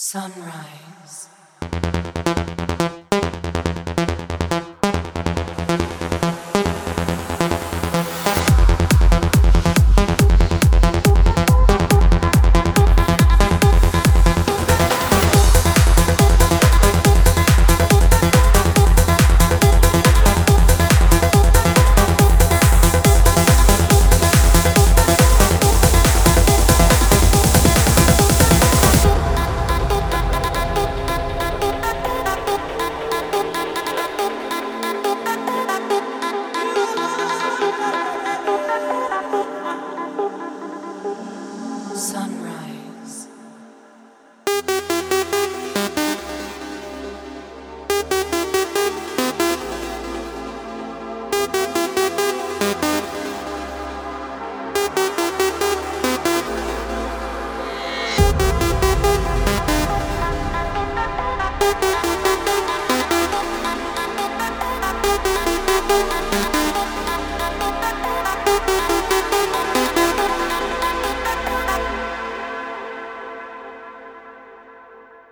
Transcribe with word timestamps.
Sunrise. 0.00 1.28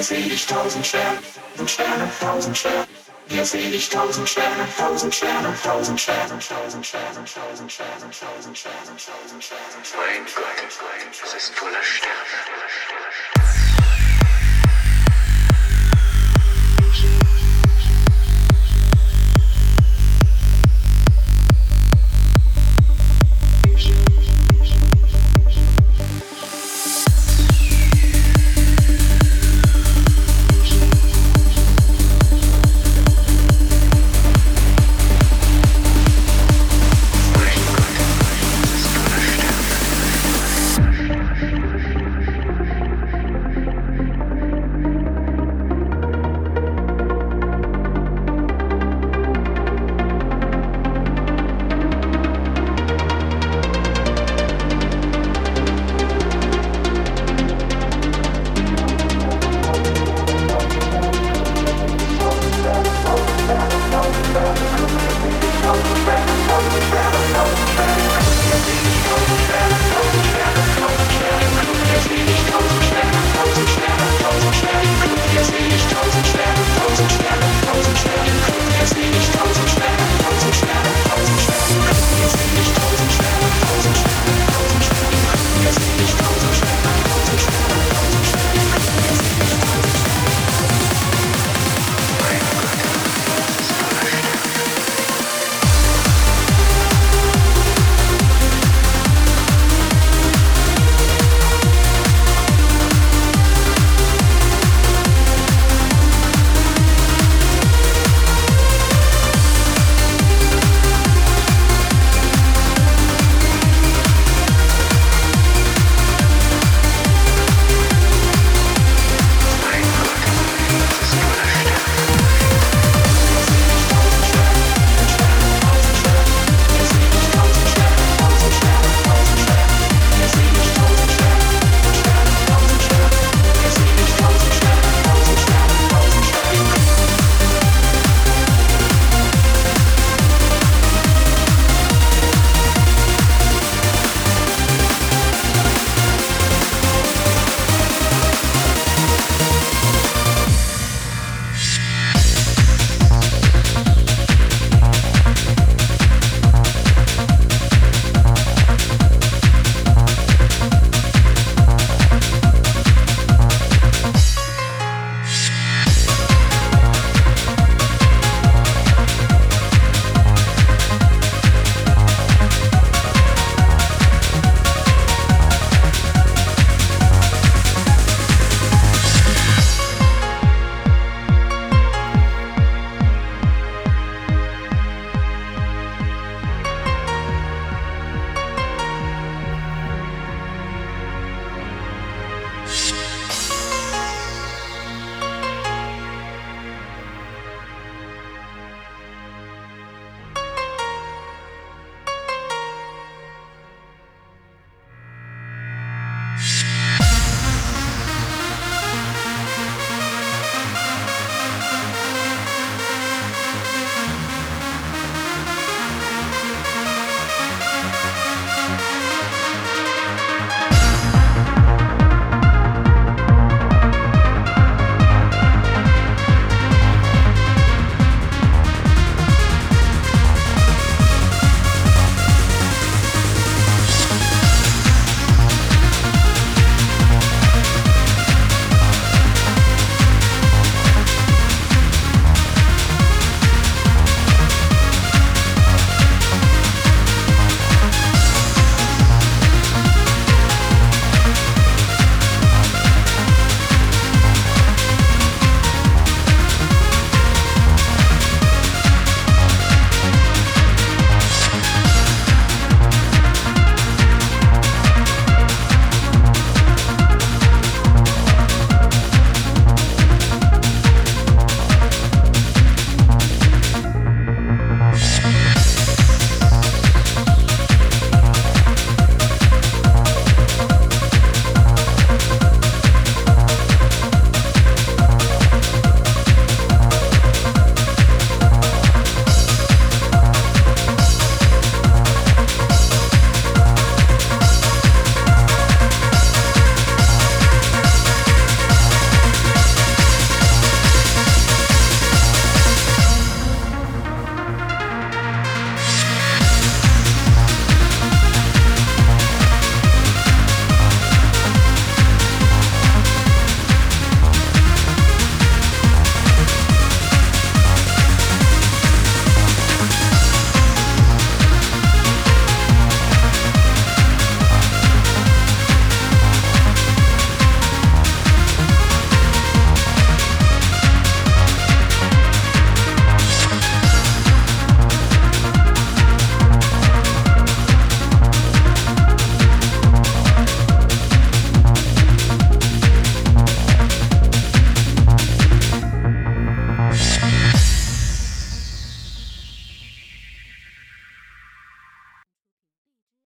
Hier 0.00 0.06
seh 0.06 0.32
ich 0.32 0.46
tausend 0.46 0.86
Sterne, 0.86 1.18
tausend 1.52 1.70
Sterne, 1.70 2.10
tausend 2.18 2.56
Sterne. 2.56 2.86
Hier 3.28 3.44
seh 3.44 3.58
ich 3.58 3.90
tausend 3.90 4.26
Sterne, 4.26 4.66
tausend 4.78 5.14
Sterne, 5.14 5.54
tausend 5.62 6.00
Sterne, 6.00 6.38
tausend 6.38 6.86
Sterne, 6.86 7.24
tausend 7.26 7.70
Sterne, 7.70 8.10
tausend 8.10 8.56
Sterne, 8.56 8.96
tausend 8.96 9.44
Sterne. 9.44 9.60
Mein 9.98 10.24
Gott, 10.24 11.20
es 11.22 11.34
ist 11.34 11.54
voller 11.54 11.82
Sterne. 11.82 13.69